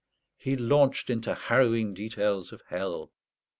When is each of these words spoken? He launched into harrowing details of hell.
He 0.35 0.55
launched 0.57 1.11
into 1.11 1.35
harrowing 1.35 1.93
details 1.93 2.51
of 2.51 2.63
hell. 2.69 3.11